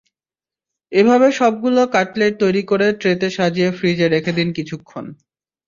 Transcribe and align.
এভাবে 0.91 1.27
সবগুলো 1.39 1.81
কাটলেট 1.95 2.33
তৈরি 2.39 2.63
করে 2.65 2.87
ট্রেতে 3.01 3.27
সাজিয়ে 3.37 3.69
ফ্রিজে 3.77 4.07
রেখে 4.09 4.31
দিন 4.37 4.49
কিছুক্ষণ। 4.57 5.05